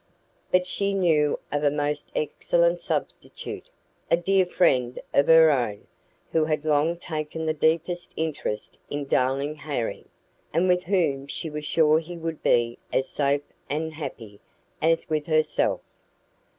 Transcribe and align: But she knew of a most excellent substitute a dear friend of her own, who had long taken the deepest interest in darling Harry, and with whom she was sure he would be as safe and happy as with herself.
But 0.49 0.65
she 0.65 0.95
knew 0.95 1.39
of 1.51 1.63
a 1.63 1.69
most 1.69 2.11
excellent 2.15 2.81
substitute 2.81 3.69
a 4.09 4.17
dear 4.17 4.47
friend 4.47 4.99
of 5.13 5.27
her 5.27 5.51
own, 5.51 5.85
who 6.31 6.45
had 6.45 6.65
long 6.65 6.97
taken 6.97 7.45
the 7.45 7.53
deepest 7.53 8.11
interest 8.17 8.79
in 8.89 9.05
darling 9.05 9.53
Harry, 9.53 10.05
and 10.53 10.67
with 10.67 10.85
whom 10.85 11.27
she 11.27 11.51
was 11.51 11.65
sure 11.65 11.99
he 11.99 12.17
would 12.17 12.41
be 12.41 12.79
as 12.91 13.07
safe 13.07 13.43
and 13.69 13.93
happy 13.93 14.39
as 14.81 15.07
with 15.07 15.27
herself. 15.27 15.81